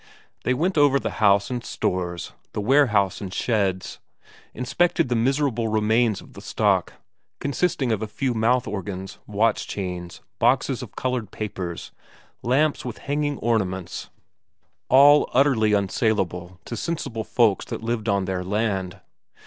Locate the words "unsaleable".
15.73-16.57